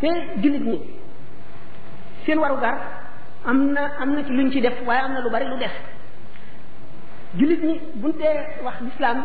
[0.00, 0.08] te
[0.42, 0.80] jullit ñi
[2.26, 2.74] seen warugar
[3.44, 5.72] am na am na ci luñ ci def waaye am na lu bari lu def
[7.36, 9.18] jullit ñi buñ dee wax lislaam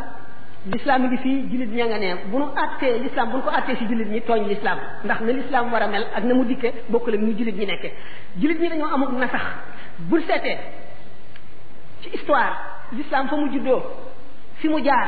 [0.65, 3.49] lislaam yi ngi fii jullit ña nga ne bu nu àttee lislaam bu nu ko
[3.49, 6.43] àttee si jullit ñi tooñ lislaam ndax na lislaam war a mel ak na mu
[6.43, 7.93] dikke bokkul ak ni jullit ñi nekke
[8.37, 9.41] jullit ñi dañoo amul nasax
[9.99, 10.57] bu seetee
[12.01, 12.53] ci histoire
[12.91, 13.81] lislaam fa mu juddoo
[14.55, 15.07] fi mu jaar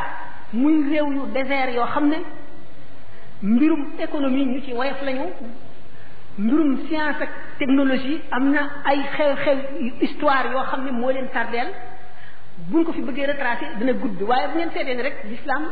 [0.53, 2.17] muy réew yu désert yoo xam ne
[3.41, 5.25] mbirum économie ñu ci woyof lañu
[6.39, 9.57] mbirum science ak technologie am na ay xew-xew
[10.01, 11.67] histoire yoo xam ne moo leen tardeel
[12.69, 15.63] buñ ko fi bëggee retracé dina gudd waaye bu ngeen seetee ni rek l'islam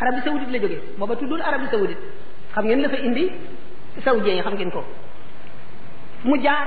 [0.00, 2.00] Arabie saoudite la jógee booba tuddul Arabie saoudite
[2.54, 3.28] xam ngeen la fa indi
[4.04, 4.82] saoudien yi xam ngeen ko
[6.24, 6.66] mu jaar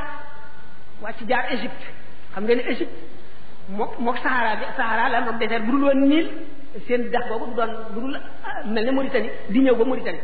[1.17, 1.85] ci jaar Égypte
[2.33, 2.99] xam ngeen ne Égypte
[3.69, 4.65] mook mook Sahara bi
[5.11, 6.29] la mook désert bu dul woon Niil
[6.87, 10.21] seen dex boobu du doon bu dul ah, mel ne Mauritanie di ñëw ba Mauritanie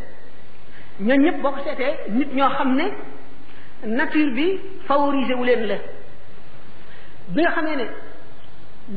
[1.02, 2.86] ñooñu ñëpp boo ko seetee nit ñoo xam ne
[3.98, 4.46] nature bi
[4.88, 5.76] favoriser wu leen la
[7.34, 7.86] bi nga xamee ne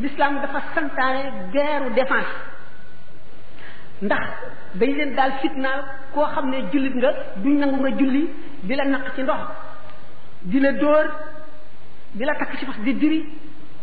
[0.00, 1.22] l'islam dafa santaane
[1.54, 2.32] guerre défense
[4.04, 4.22] ndax
[4.78, 5.80] dañ leen daal fitnaal
[6.14, 8.22] koo xam ne jullit nga duñ nangu nga julli
[8.66, 9.40] di la naq ci ndox
[10.50, 11.06] di la dóor
[12.14, 13.20] di la takk ci fas di diri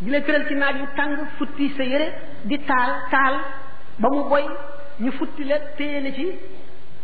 [0.01, 2.07] di la tëral ci naaj yu tàng futti sa yére
[2.43, 3.35] di taal taal
[3.97, 4.43] ba mu boy
[4.99, 6.25] ñu futti la téye la ci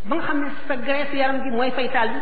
[0.05, 2.19] ba nga xam ne sa graisse yaram gi mooy faytaal bi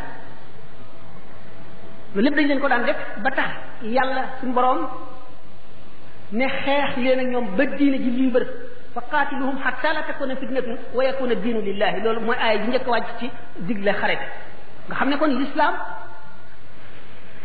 [2.17, 3.49] lu lépp dañ leen ko daan def ba tax
[3.95, 4.79] yàlla suñ borom
[6.31, 8.45] ne xeex leen ak ñoom ba diine ji libre
[8.93, 12.87] fa qaatiluhum xatta la takuna fitnatu wa yakuna diinu lillahi loolu mooy aaya ji njëkk
[12.87, 13.31] wàcc ci
[13.67, 14.15] digle xare
[14.87, 15.73] nga xam ne kon l'islam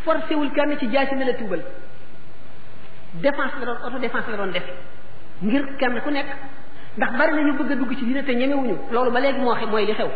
[0.05, 1.63] forcé wul kenn ci jaasi na la tuubal
[3.15, 4.69] défense la doon auto défense la doon def
[5.43, 6.31] ngir kenn ku nekk
[6.99, 9.67] ndax bari na ñu bëgg dugg ci diine te ñemewuñu loolu ba léegi moo xe
[9.67, 10.11] mooy li xew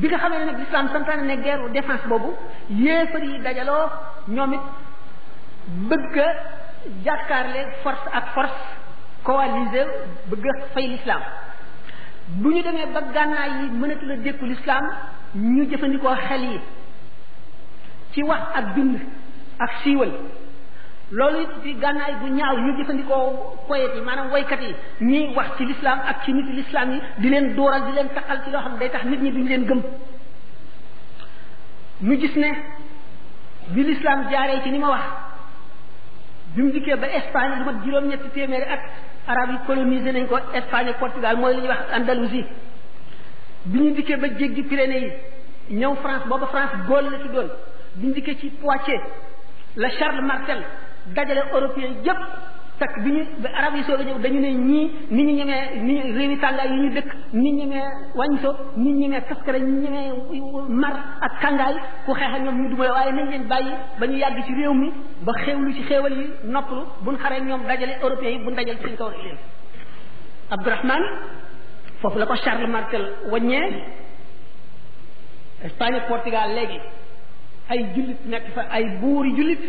[0.00, 2.30] bi nga xamee ne nag lislaam santaane ne guerre défense boobu
[2.70, 3.84] yéefar yi dajaloo
[4.34, 4.60] ñoom it
[5.88, 6.14] bëgg
[7.06, 8.58] jàkkaarle force ak force
[9.22, 9.82] coalisé
[10.30, 10.44] bëgg
[10.76, 11.22] a lislaam
[12.40, 14.84] bu ñu demee ba gànnaay yi mënatu la dékku lislaam
[15.34, 16.60] ñu jëfandikoo xel yi
[18.12, 18.98] ci wax ak bind
[19.64, 20.10] ak siiwal
[21.18, 25.56] loolu it di gànnaay gu ñaaw ñu jëfandikoo poètes yi maanaam woykat yi ñiy wax
[25.58, 28.60] ci lislaam ak ci nit lislaam yi di leen dóoral di leen taqal ci loo
[28.62, 29.82] xam ne day tax nit ñi duñu leen gëm
[32.02, 32.48] ñu gis ne
[33.74, 35.04] bi lislaam jaaree ci ni ma wax
[36.56, 38.80] bi mu dikkee ba Espagne lu mat juróom-ñetti téeméeri at
[39.26, 42.46] arab yi colonisé nañ ko Espagne Portugal mooy li ñuy wax Andalousie
[43.66, 45.12] bi ñu dikkee ba jéggi Pyrénées
[45.68, 47.48] yi ñëw France booba France Gaule la tuddoon
[47.96, 49.00] bi ñu dikkee ci Poitiers
[49.76, 50.62] la Charles Martel
[51.10, 52.16] dajale européen yépp
[52.78, 55.64] takk bi ñu ba arab yi soog a ñëw dañu ne ñii ni ñu ñemee
[55.86, 57.86] ni ñu réewi tàngaay yi ñu dëkk nit ñu ñemee
[58.18, 60.10] wàññiso ni ñu ñemee kaskare ñu ñemee
[60.68, 61.74] mar ak tàngaay
[62.06, 64.72] ku xeexal ak ñoom ñu dumale waaye nañ leen bàyyi ba ñu yàgg ci réew
[64.74, 64.88] mi
[65.26, 68.96] ba xéewlu ci xéewal yi noppalu buñ xaree ñoom dajale européen yi buñ dajal seen
[68.96, 69.36] kaw rek leen
[70.50, 71.02] Abdourahman
[72.00, 73.84] foofu la ko Charles Martel waññee
[75.64, 76.78] Espagne Portugal léegi
[77.70, 79.60] ay jullit nekk fa ay buuri jullit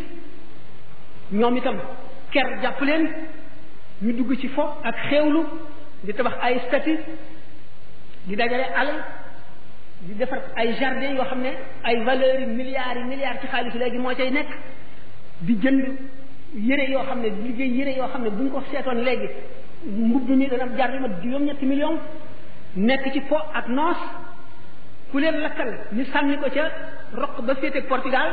[1.31, 1.77] ñoom itam
[2.33, 3.07] ker jàpp leen
[4.01, 5.45] ñu dugg ci fo ak xewlu
[6.03, 6.97] di tabax ay stati
[8.25, 8.99] di dajale alal
[10.01, 13.73] di defar ay jardin yoo xam ne ay valeurs yi milliards yi milliards ci xaalis
[13.75, 14.49] léegi moo cay nekk
[15.41, 15.83] di jënd
[16.55, 19.27] yére yoo xam ne di liggéey yére yoo xam ne bu ñu ko seetoon léegi
[19.85, 21.99] mbubb mi dana jar li mat juróom-ñetti million
[22.75, 23.97] nekk ci fo ak noos
[25.11, 26.71] ku leen lakkal ñu sànni ko ca
[27.13, 28.31] roq ba féete Portugal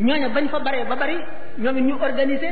[0.00, 1.16] ñooña bañ fa baree ba bari
[1.58, 2.50] ñoom it ñu organisé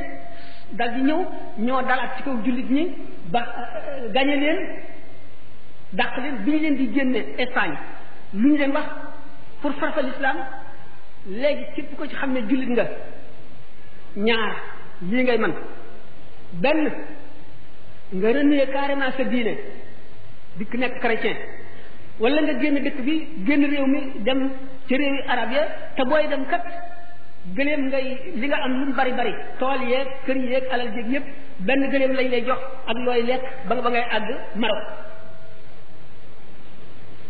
[0.73, 1.21] dal di ñëw
[1.59, 2.85] ñoo dalaat ci kaw jullit ñi
[3.31, 4.59] ba euh, gañe leen
[5.93, 7.77] dàq leen bi ñu leen di génne Espagne
[8.33, 8.87] lu ñu leen wax
[9.61, 10.37] pour farfal islam
[11.29, 12.85] léegi képp ko ci xam ne jullit nga
[14.17, 14.55] ñaar
[15.11, 15.53] lii ngay man
[16.53, 16.91] benn
[18.13, 19.57] nga renier carrément sa diine
[20.59, 21.37] dikk nekk chrétien
[22.21, 24.51] wala nga génn dëkk bi génn réew mi dem
[24.87, 25.65] ci réewi arab ya
[25.97, 26.63] te booy dem kat
[27.57, 28.05] gëléem ngay
[28.35, 31.25] li nga am lu mu bari bari tool yeeg kër yeeg alal jéeg yëpp
[31.67, 34.29] benn gëléem lañ lay jox ak looy lekk ba nga ba ngay àgg
[34.61, 34.87] Maroc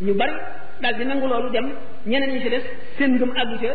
[0.05, 0.33] ñu bari
[0.81, 1.69] daal di nangu loolu dem
[2.07, 2.65] ñeneen ñi ci des
[2.99, 3.75] seen ngëm àggu ca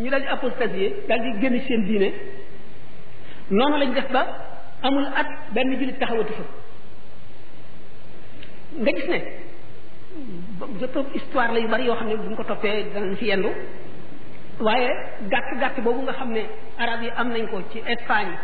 [0.00, 2.08] ñu daal di apostasie daal di génn seen diine
[3.50, 4.22] noonu lañ def ba
[4.82, 6.42] amul at benn jullit taxawatu fa
[8.82, 9.18] nga gis ne
[10.58, 10.66] ba
[11.14, 13.50] histoire la yu bari yoo xam ne bu ñu ko toppee danañ fi yendu
[14.60, 14.88] waaye
[15.32, 16.42] gàtt-gàtt boobu nga xam ne
[16.78, 18.34] arab yi am nañ ko ci Espagne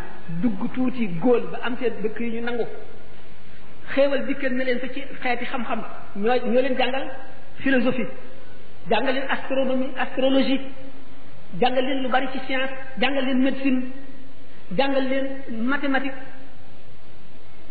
[0.41, 2.65] dugg tuuti góol ba am seen dëkk yi ñu nangu
[3.95, 5.79] xéewal dikkal na leen fa ci xeeti xam-xam
[6.15, 7.05] ñoo ñoo leen jàngal
[7.63, 8.05] philosophie
[8.89, 10.57] jàngal leen astronomie astrologie
[11.61, 13.81] jàngal leen lu bari ci science jàngal leen médecine
[14.77, 15.27] jàngal leen
[15.65, 16.19] mathématique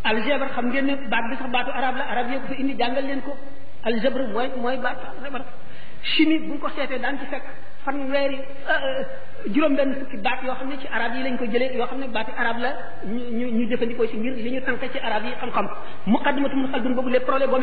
[0.04, 2.74] algèbre xam ngeen ne baat bi sax baatu arab la arab yee ko fa indi
[2.78, 3.36] jàngal leen ko
[3.84, 5.42] aljabr mooy mooy baat jabar
[6.02, 7.44] chimie bu ñu ko seetee daan ci fekk
[7.84, 11.74] fanweeri euh, euh, juróom-benn fukki baat yoo xam ne ci arab yi lañ ko jëlee
[11.76, 12.70] yoo xam ne baati arab la
[13.06, 15.68] ñu ñu jëfandikoo ci ngir li ñu tànk ci arab yi xam-xam
[16.06, 17.60] muqaddimatu mun xaldun boobu les problèmes boo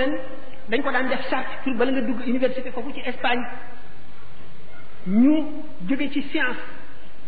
[0.70, 3.44] dañ ko daan def charte pour bala nga dugg université foofu ci Espagne
[5.08, 5.36] ñu
[5.88, 6.62] jóge ci science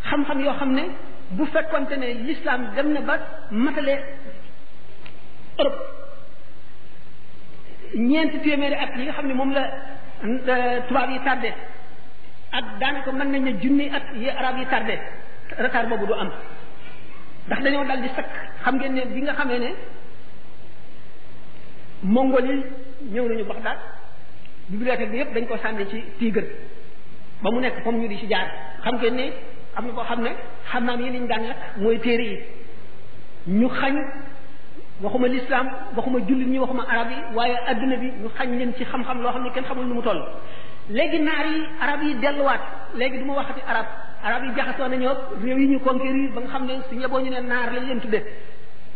[0.10, 0.84] xam-xam yoo xam ne
[1.32, 3.18] bu fekkonte ne l'islam dem na ba
[3.52, 3.98] matale
[5.60, 5.99] Europe
[7.96, 11.54] ñeenti téeméeri at yi nga xam ne moom la tubaab yi tardé
[12.52, 15.00] ak daanaka mën nañ ne junni at yi arab yi tardé
[15.58, 16.30] retard boobu du am
[17.48, 18.30] ndax dañoo dal di sakk
[18.64, 19.72] xam ngeen ne bi nga xamee ne
[22.04, 22.64] mongol yi
[23.12, 23.78] ñëw nañu Bagdad
[24.70, 26.46] bibliothèque bi yëpp dañ ko sànni ci Tigre
[27.42, 28.48] ba mu nekk comme ñu di ci jaar
[28.84, 29.34] xam ngeen ne
[29.76, 30.32] am na koo xam ne
[30.72, 32.38] xam naam yi liñ daan lakk mooy téere yi
[33.48, 33.96] ñu xañ
[35.02, 35.66] waxuma l'islam
[35.96, 39.32] waxuma jullit ñi waxuma arab yi waaye adduna bi ñu xañ leen ci xam-xam loo
[39.32, 40.22] xam ne kenn xamul nu mu toll
[40.90, 42.60] léegi naar yi arab yi delluwaat
[42.96, 43.86] léegi du ma waxati arab
[44.24, 45.14] arab yi jaxasoo nañoo
[45.44, 48.00] réew yi ñu conquérir ba nga xam ne su ñeboo ñu ne naar lañ leen
[48.02, 48.22] tudde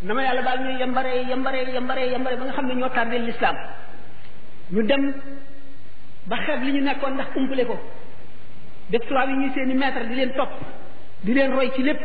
[0.01, 3.17] na ma yàlla baal ñu yambaree yambaree yambaree yambaree ba nga xam ne ñoo tardé
[3.19, 3.55] l'islam
[4.71, 5.13] ñu dem
[6.25, 7.75] ba xeeb li ñu nekkoon ndax umpale ko
[8.89, 10.49] def tubaab yi ñuy seeni maître di leen topp
[11.21, 12.01] di leen roy ci lépp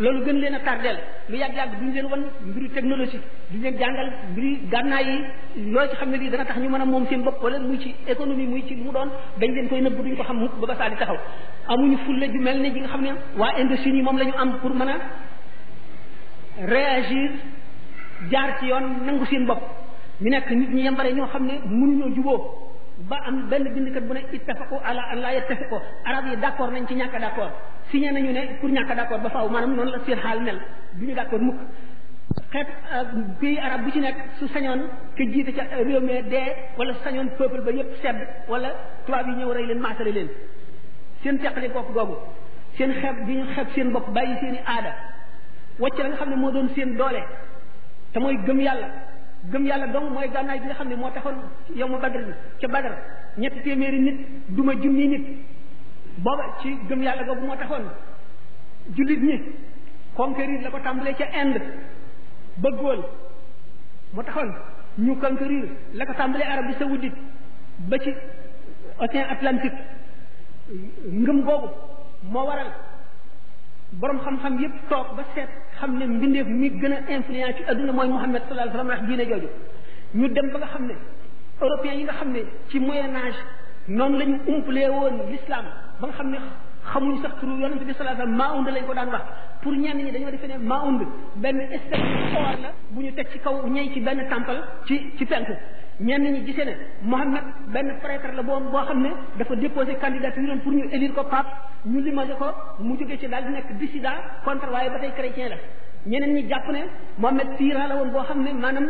[0.00, 0.98] loolu gën leen a tardeel
[1.28, 3.20] lu yàgg-yàgg duñu leen wan mbiru technologie
[3.50, 5.16] duñu leen jàngal mbiru gànnaay yi
[5.72, 7.78] loo ci xam ne lii dana tax ñu mën a moom seen bopp wala muy
[7.80, 9.10] ci économie muy ci mu doon
[9.40, 11.18] dañ leen koy nëbb duñu ko xam mukk ba ba saa di taxaw
[11.72, 14.32] amuñu fulla ju mel ne ji nga xam ne waa Indochine yi moom la ñu
[14.42, 14.96] am pour mën a
[16.66, 17.30] réagir
[18.30, 19.60] jaar ci yoon nangu seen bopp
[20.22, 22.40] ñu nekk nit ñi yambare ñoo xam ne mënuñoo juboo
[23.08, 26.86] ba am benn bindkat bu ne ittafaqu ala an la yattafiqu arab yi d'accord nañ
[26.88, 27.12] ci ñàkk
[27.90, 30.60] signé nañu ne pour ñàkk d'accord ba faaw maanaam noonu la seen xaal mel
[30.94, 31.58] du ñu d'accord mukk
[32.52, 33.04] xeet euh,
[33.40, 34.80] pays arab bu ci nekk su sañoon
[35.16, 38.16] ke jiite ca réew mi dee wala su sañoon peuple ba yépp sedd
[38.48, 38.70] wala
[39.06, 40.28] tubaab yi ñëw rey leen maasale leen
[41.22, 42.16] seen teqali bopp googu
[42.76, 44.92] seen xeeb bi ñu xeeb seen bopp bàyyi seen aada
[45.78, 47.22] wàcc la nga xam ne moo doon seen doole
[48.12, 48.88] te mooy gëm yàlla
[49.52, 51.36] gëm yàlla dong mooy gànnaay bi nga xam ne moo taxoon
[51.76, 52.94] yow ma badar bi ca badar
[53.38, 55.24] ñetti téeméeri nit duma junni nit
[56.24, 57.84] booba ci gëm yàlla googu moo taxoon
[58.94, 59.36] jullit ñi
[60.16, 61.58] conquérir la ko tàmbalee ca Inde
[62.56, 63.02] ba Gaule
[64.14, 64.50] moo taxoon
[64.98, 65.64] ñu conquérir
[65.94, 67.14] la ko tàmbalee Arabie saoudite
[67.88, 68.10] ba ci
[68.98, 69.72] océan Atlantique
[71.06, 71.68] ngëm googu
[72.24, 72.70] moo waral
[73.92, 75.48] boroom xam-xam yépp toog ba seet
[75.80, 79.06] xam ne mbindeef mi gën a influent ci adduna mooy Muhammad sallallahu la wa sallam
[79.06, 79.48] diine jooju
[80.16, 80.92] ñu dem ba nga xam ne
[81.62, 83.38] européens yi nga xam ne ci Moyen Âge
[83.88, 85.18] noonu la ñu umpalee woon
[86.00, 86.38] ba nga xam ne
[86.92, 89.20] xamuñ sax turu yonent bi sallallahu alayhi wasallam maa und lañ ko daan wax
[89.62, 91.00] pour ñenn ñi dañoo defe ne maa und
[91.36, 92.00] benn espèce
[92.32, 94.56] xawar la bu ñu teg ci kaw ñey ci benn temple
[94.86, 95.46] ci ci penk
[96.00, 100.56] ñenn ñi gisee ne Mohammed benn prêtre la boo boo xam ne dafa déposé candidature
[100.62, 101.50] pour ñu élire ko pape
[101.86, 102.46] ñu limogé ko
[102.78, 105.56] mu jóge ci daal di nekk dissident contre waaye ba tey chrétien la
[106.06, 106.84] ñeneen ñi jàpp ne
[107.18, 108.88] Mohammed Sira la woon boo xam ne maanaam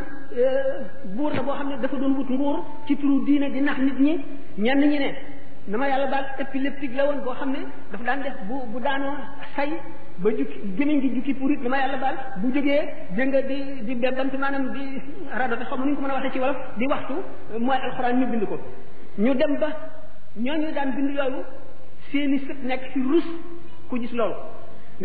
[1.16, 3.78] buur euh, la boo xam ne dafa doon wut nguur ci turu diine di nax
[3.78, 4.20] nit ñi
[4.58, 5.29] ñenn ñi ne
[5.70, 7.58] na ma yàlla baal épileptique la woon boo xam ne
[7.92, 9.14] dafa daan def bu bu daanoo
[9.54, 9.70] say
[10.18, 12.80] ba jukki gémmiñ gi jukki pour it na ma yàlla baal bu jógee
[13.16, 15.00] dégg nga di di debbanti maanaam di
[15.36, 17.14] rado te xam nu ñu ko mën a waxee ci wolof di waxtu
[17.58, 18.58] mooy alxuraan ñu bind ko
[19.18, 19.68] ñu dem ba
[20.36, 21.38] ñooñu daan bind loolu
[22.10, 23.24] seeni sët nekk ci rus
[23.88, 24.34] ku gis loolu